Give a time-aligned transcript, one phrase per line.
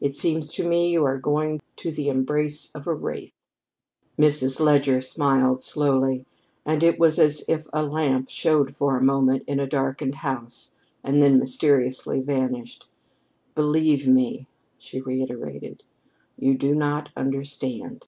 [0.00, 3.32] It seems to me you are going to the embrace of a wraith."
[4.18, 4.58] Mrs.
[4.58, 6.26] Leger smiled slowly,
[6.66, 10.74] and it was as if a lamp showed for a moment in a darkened house
[11.04, 12.88] and then mysteriously vanished.
[13.54, 14.48] "Believe me,"
[14.78, 15.84] she reiterated,
[16.36, 18.06] "you do not understand."